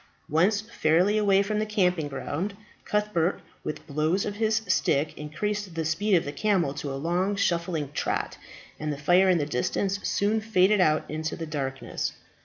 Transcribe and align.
Once 0.29 0.61
fairly 0.61 1.15
away 1.15 1.43
from 1.43 1.59
the 1.59 1.65
camping 1.67 2.07
ground, 2.07 2.55
Cuthbert, 2.85 3.39
with 3.63 3.85
blows 3.85 4.25
of 4.25 4.37
his 4.37 4.63
stick, 4.65 5.15
increased 5.15 5.75
the 5.75 5.85
speed 5.85 6.15
of 6.15 6.25
the 6.25 6.31
camel 6.31 6.73
to 6.73 6.91
a 6.91 6.95
long 6.97 7.35
shuffling 7.35 7.91
trot, 7.93 8.35
and 8.79 8.91
the 8.91 8.97
fire 8.97 9.29
in 9.29 9.37
the 9.37 9.45
distance 9.45 9.99
soon 10.01 10.41
faded 10.41 10.81
out 10.81 11.05
into 11.07 11.35
the 11.35 11.45
darkness. 11.45 12.13